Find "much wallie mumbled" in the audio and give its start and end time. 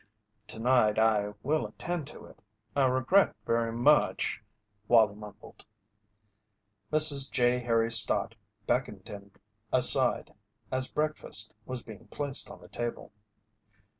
3.71-5.63